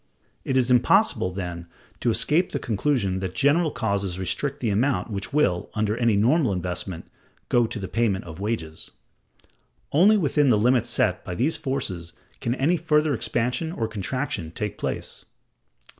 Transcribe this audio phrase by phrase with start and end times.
[0.43, 1.67] It is impossible, then,
[1.99, 6.53] to escape the conclusion that general causes restrict the amount which will, under any normal
[6.53, 7.05] investment,
[7.49, 8.89] go to the payment of wages.
[9.91, 14.79] Only within the limits set by these forces can any further expansion or contraction take
[14.79, 15.23] place.